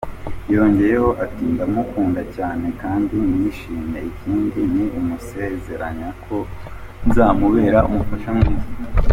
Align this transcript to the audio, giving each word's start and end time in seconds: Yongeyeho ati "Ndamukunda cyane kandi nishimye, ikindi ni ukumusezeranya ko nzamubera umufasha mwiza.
Yongeyeho 0.53 1.09
ati 1.23 1.43
"Ndamukunda 1.53 2.21
cyane 2.35 2.65
kandi 2.81 3.15
nishimye, 3.37 3.99
ikindi 4.11 4.59
ni 4.73 4.83
ukumusezeranya 4.85 6.09
ko 6.23 6.35
nzamubera 7.07 7.79
umufasha 7.89 8.29
mwiza. 8.37 8.67